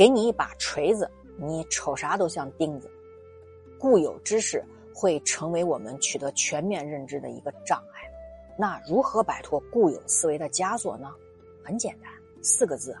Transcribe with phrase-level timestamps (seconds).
[0.00, 1.06] 给你一把锤子，
[1.36, 2.90] 你瞅啥都像钉子。
[3.78, 8.10] 固有知识会成为我们取得全面认知的一个障碍。
[8.56, 11.12] 那如何摆脱固有思维的枷锁呢？
[11.62, 12.10] 很简单，
[12.40, 12.96] 四个字，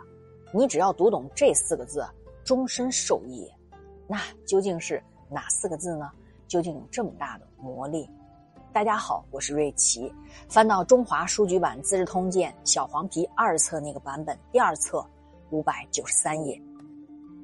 [0.52, 2.06] 你只要读懂这四个字，
[2.44, 3.50] 终身受益。
[4.06, 6.10] 那究竟是哪四个字呢？
[6.48, 8.06] 究竟有这么大的魔力？
[8.74, 10.12] 大家好，我是瑞奇。
[10.50, 15.02] 翻到中华书局版《资治通鉴》小黄皮二册那个版本，第二册
[15.48, 16.60] 五百九十三页，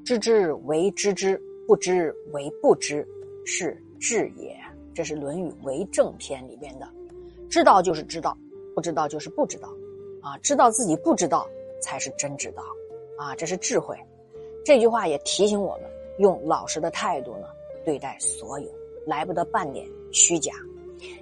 [0.07, 1.37] 知之为知之，
[1.67, 3.05] 不知为不知，
[3.45, 4.57] 是智也。
[4.95, 6.89] 这是《论语为政篇》里边的。
[7.51, 8.39] 知道就是知道，
[8.73, 9.69] 不知道就是不知道，
[10.23, 11.45] 啊，知道自己不知道
[11.83, 12.63] 才是真知道，
[13.19, 13.99] 啊，这是智慧。
[14.65, 17.49] 这句话也提醒我们，用老实的态度呢
[17.85, 18.71] 对待所有，
[19.09, 20.53] 来不得半点虚假，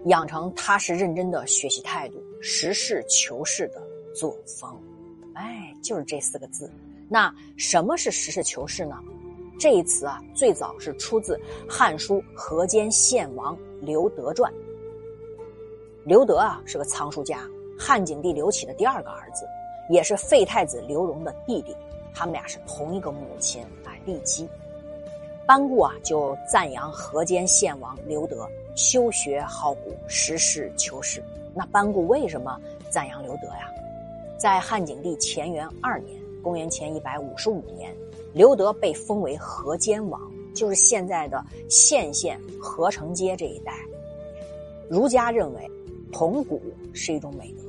[0.04, 3.82] 养成踏实认真的学习态度，实事求是的
[4.14, 4.78] 作风。
[5.32, 6.70] 哎，就是这四个字。
[7.08, 8.98] 那什么是实事求是呢？
[9.58, 11.36] 这一词啊，最早是出自
[11.70, 14.52] 《汉书·河间献王刘德传》。
[16.04, 17.48] 刘德啊是个藏书家，
[17.79, 19.46] 汉景帝刘启的第二个儿子，
[19.88, 21.74] 也是废太子刘荣的弟弟，
[22.12, 24.48] 他们俩是同一个母亲啊骊姬。
[25.46, 31.23] 班固啊就赞扬河间献王刘德修学好古，实事求是。
[31.54, 32.59] 那班固为什么
[32.90, 33.70] 赞扬刘德呀？
[34.36, 37.92] 在汉景帝乾元二年（公元前一百五十五年），
[38.32, 40.20] 刘德被封为河间王，
[40.54, 43.73] 就是现在的献县河城街这一带。
[44.88, 45.68] 儒家认为。
[46.12, 47.64] 铜古是一种美德，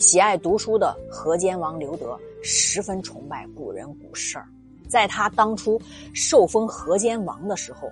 [0.00, 4.48] 喜爱读书的河间王刘德十分崇拜古人古事儿。
[4.88, 5.80] 在他当初
[6.12, 7.88] 受封河间王的时候，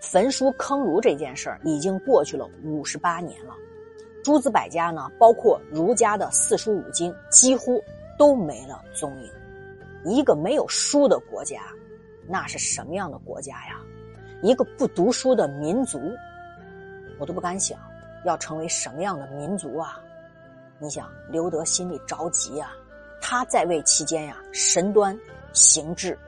[0.00, 3.52] 焚书坑儒这件事儿已经过去了五十八年了。
[4.22, 7.82] 诸子百家呢，包括儒家的四书五经，几乎
[8.16, 9.30] 都没了踪影。
[10.06, 11.60] 一个没有书的国家，
[12.28, 13.80] 那是什么样的国家呀？
[14.40, 16.00] 一个不读书的民族，
[17.18, 17.78] 我都不敢想。
[18.24, 20.00] 要成为什么样的民族啊？
[20.80, 22.72] 你想，刘德心里着急啊。
[23.20, 25.16] 他在位期间呀，神端
[25.52, 26.18] 行志，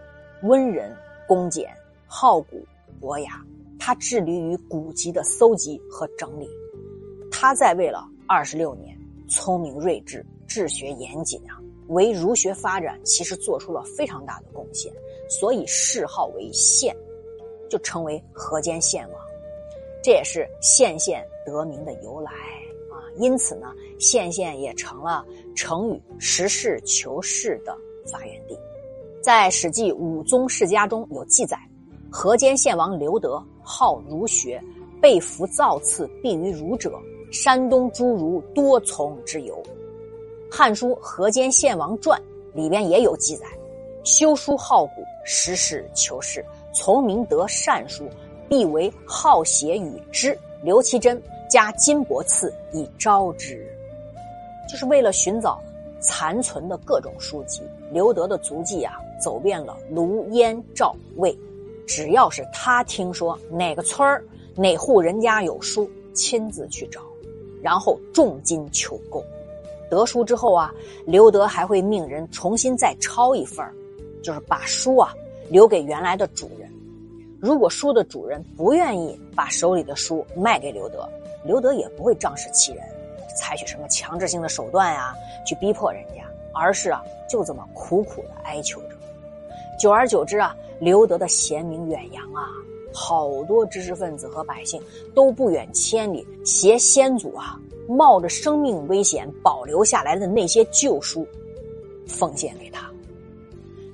[0.42, 0.94] 温仁
[1.26, 1.69] 恭俭，
[2.06, 2.64] 好古
[3.00, 3.41] 博雅。
[3.78, 6.48] 他致力于古籍的搜集和整理。
[7.30, 8.97] 他在位了二十六年，
[9.28, 11.58] 聪明睿智，治学严谨啊，
[11.88, 14.93] 为儒学发展其实做出了非常大的贡献。
[15.28, 16.97] 所以谥号为献，
[17.69, 19.21] 就称为河间献王。
[20.03, 22.32] 这也是献县得名的由来
[22.91, 23.66] 啊，因此呢，
[23.98, 25.22] 献县也成了
[25.54, 27.77] 成语“实事求是”的
[28.10, 28.59] 发源地。
[29.21, 31.59] 在《史记·武宗世家》中有记载，
[32.10, 34.62] 河间献王刘德好儒学，
[35.03, 36.98] 被服造次必于儒者，
[37.31, 39.54] 山东诸儒多从之由。
[40.50, 42.20] 《汉书·河间献王传》
[42.56, 43.47] 里边也有记载，
[44.04, 46.44] 修书好古，实事求是，
[46.75, 48.09] 从明德善书。
[48.50, 53.62] 必为好写与之，刘其真加金帛赐以招之，
[54.66, 55.60] 就是为了寻找
[56.00, 57.60] 残存的各种书籍。
[57.92, 61.38] 刘德的足迹啊，走遍了卢燕赵魏，
[61.86, 64.25] 只要是他听说哪个村儿
[64.56, 67.03] 哪户人家有书，亲自去找，
[67.62, 69.22] 然后重金求购。
[69.91, 70.72] 得书之后啊，
[71.06, 73.65] 刘德还会命人重新再抄一份
[74.22, 75.15] 就是把书啊
[75.49, 76.69] 留给原来的主人。
[77.41, 81.09] 如果书的主人不愿意把手里的书卖给刘德，
[81.44, 82.84] 刘德也不会仗势欺人，
[83.37, 85.15] 采取什么强制性的手段呀，
[85.47, 87.00] 去逼迫人家，而是啊，
[87.31, 88.88] 就这么苦苦的哀求着。
[89.78, 92.50] 久而久之啊，刘德的贤名远扬啊，
[92.93, 94.82] 好多知识分子和百姓
[95.15, 97.56] 都不远千里携先祖啊，
[97.88, 101.26] 冒着生命危险保留下来的那些旧书，
[102.06, 102.88] 奉献给他。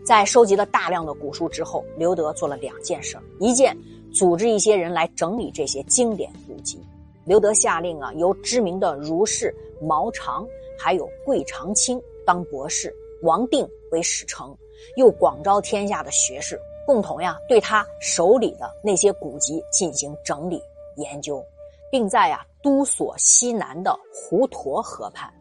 [0.04, 3.74] 在收集了大量的古书之后，刘德做了两件事一件
[4.12, 6.78] 组织一些人来整理这些经典古籍。
[7.24, 10.46] 刘德下令啊，由知名的儒士毛长
[10.78, 14.54] 还有桂长青当博士，王定为使丞，
[14.96, 20.60] 又广招天下的学士，共同呀对他手里的那些古籍进行整理
[20.96, 21.42] 研究，
[21.90, 25.32] 并在呀都所西南的滹沱河畔，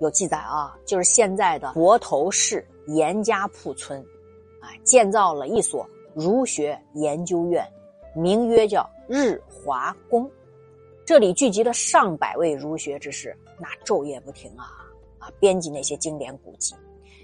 [0.00, 2.66] 有记载啊，就是现在的佛头市。
[2.94, 4.00] 严家铺村，
[4.62, 7.62] 啊，建造了一所儒学研究院，
[8.14, 10.26] 名曰叫日华宫。
[11.04, 14.72] 这里聚集了上百位儒学之士，那昼夜不停啊
[15.18, 16.74] 啊，编辑那些经典古籍。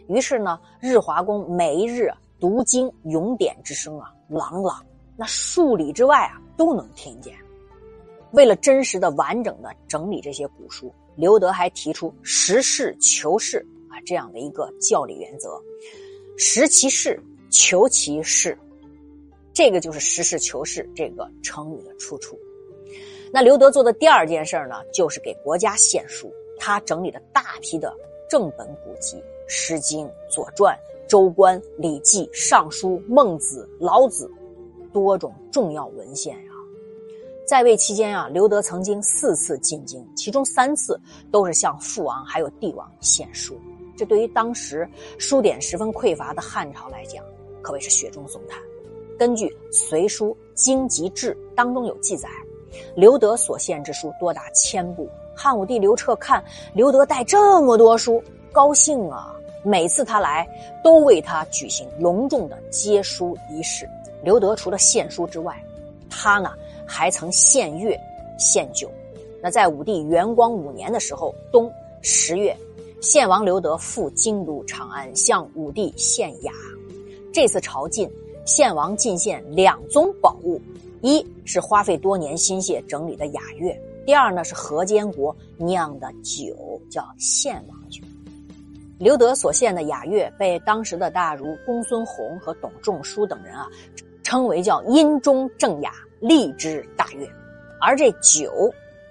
[0.07, 4.85] 于是呢，日华宫每一日读经咏典之声啊，朗朗，
[5.17, 7.35] 那数里之外啊都能听见。
[8.35, 13.65] 为了真实的、完整的整理这些古书，刘德还提出实事求是。
[13.89, 15.51] 啊这样的一个教理原则，
[16.37, 17.17] 实其事
[17.49, 18.59] 求其事。
[19.53, 22.37] 这个就是实事求是这个成语的出处。
[23.33, 26.29] 那刘德做的第二件事呢，就是给国家献书。
[26.59, 27.95] 他整理了大批的
[28.29, 29.17] 正本古籍，
[29.47, 30.77] 《诗经》《左传》
[31.09, 34.29] 《周官》《礼记》《尚书》《孟子》《老子》，
[34.93, 36.53] 多种重要文献呀。
[37.47, 40.99] 在位期间啊，刘德曾经四次进京，其中三次
[41.31, 43.55] 都是向父王还有帝王献书。
[43.97, 44.89] 这对于当时
[45.19, 47.23] 书典十分匮乏的汉朝来讲，
[47.61, 48.59] 可谓是雪中送炭。
[49.19, 52.29] 根据《隋书·经籍志》当中有记载，
[52.97, 55.07] 刘德所献之书多达千部。
[55.37, 56.43] 汉武帝刘彻看
[56.75, 59.37] 刘德带这么多书，高兴啊！
[59.63, 60.49] 每次他来，
[60.83, 63.89] 都为他举行隆重的接书仪式。
[64.23, 65.63] 刘德除了献书之外，
[66.15, 66.53] 他呢
[66.87, 67.99] 还曾献乐、
[68.39, 68.89] 献酒。
[69.43, 71.71] 那在武帝元光五年的时候，冬
[72.01, 72.57] 十月，
[73.03, 76.53] 献王刘德赴京都长安，向武帝献雅。
[77.33, 78.09] 这次朝觐，
[78.47, 80.61] 献王进献两宗宝物，
[81.03, 83.77] 一是花费多年心血整理的雅乐。
[84.07, 88.03] 第二呢是河间国酿的酒，叫献王酒。
[88.99, 93.67] 刘德所献的雅乐被当时的大儒公孙弘和董仲舒等人啊
[94.35, 97.25] 称为叫音中正雅，立之大乐。
[97.81, 98.53] 而这酒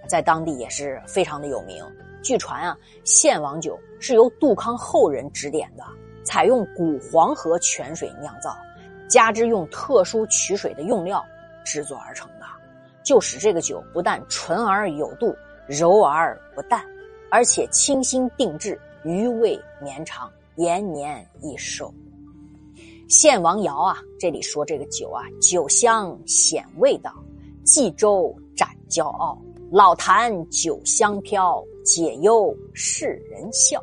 [0.06, 1.82] 在当地也是非常的有名。
[2.22, 5.84] 据传啊，献王酒是由杜康后人指点的，
[6.26, 8.54] 采用古黄河泉水酿造，
[9.08, 11.24] 加之用特殊取水的用料
[11.64, 12.46] 制作而成的。
[13.02, 15.34] 就使这个酒不但纯而有度，
[15.68, 16.84] 柔而不淡，
[17.32, 21.94] 而且清新定制，余味绵长，延年益寿。
[23.16, 27.14] 献王窑啊，这里说这个酒啊，酒香显味道，
[27.64, 29.38] 冀州展骄傲，
[29.72, 33.80] 老坛酒香飘，解忧世人笑。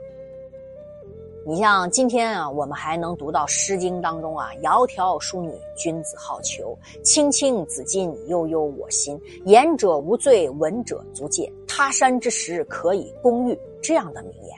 [1.47, 6.77] 你像今天啊，我们还能读到《诗经》当中啊，“窈窕淑女，君子好逑。
[7.05, 9.19] 青青子衿，悠悠我心。
[9.45, 11.51] 言者无罪，闻者足戒。
[11.69, 14.57] 他山之石，可以攻玉。”这样的名言，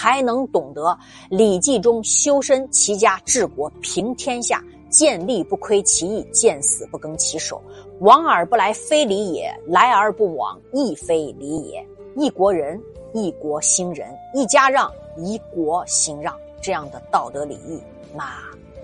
[0.00, 0.84] 还能懂得
[1.28, 7.60] 《礼记》中“修身齐家治国平天下，见利不亏其义，见死不更其手。
[7.98, 11.86] 往而不来，非礼也；来而不往，亦非礼也。
[12.16, 12.82] 一国人，
[13.12, 14.90] 一国兴仁；一家让。
[15.18, 17.78] 一国兴让这样的道德礼义，
[18.14, 18.24] 那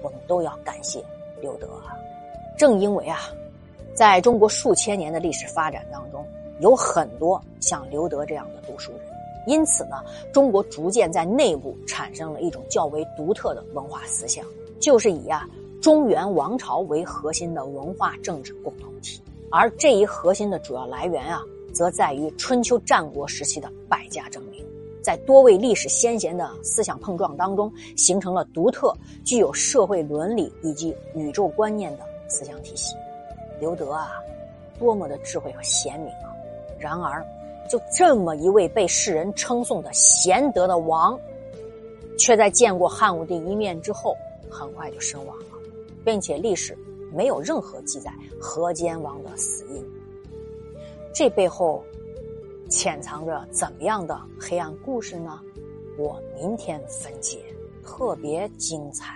[0.02, 1.02] 我们都要感谢
[1.40, 1.66] 刘德。
[2.58, 3.20] 正因为啊，
[3.94, 6.22] 在中国数千年的历史发展当中，
[6.60, 9.00] 有很多像刘德这样的读书人，
[9.46, 9.96] 因此呢，
[10.32, 14.44] 中国逐渐在内部产生了一种较为独特的文化思想，
[14.81, 15.48] 就是以啊
[15.81, 19.22] 中原王朝为核心的文化政治共同体。
[19.50, 21.40] 而这一核心的主要来源啊，
[21.72, 24.64] 则在于春秋战国时期的百家争鸣。
[25.00, 28.92] 在多位历史先贤的思想碰撞当中，形成了独特、
[29.25, 32.96] 具有社会伦理以及宇宙观念的思想体系。
[33.60, 34.14] 刘德啊，
[34.81, 36.34] 多么的智慧和贤明啊！
[36.76, 37.25] 然而，
[37.66, 41.18] 就这么一位被世人称颂的贤德的王，
[42.18, 44.16] 却在见过汉武帝一面之后，
[44.50, 45.58] 很快就身亡了，
[46.04, 46.76] 并且历史
[47.12, 48.10] 没有任何记载
[48.40, 49.84] 河间王的死因。
[51.14, 51.84] 这背后。
[52.68, 55.40] 潜藏着怎么样的黑暗故事呢？
[55.96, 57.38] 我明天分解，
[57.84, 59.14] 特别精彩。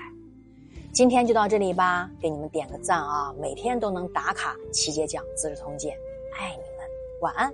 [0.93, 3.35] 今天就到这里吧，给你们点个赞啊！
[3.40, 5.92] 每天都能打卡齐杰讲《资治通鉴》，
[6.40, 6.88] 爱你们，
[7.23, 7.52] 晚安。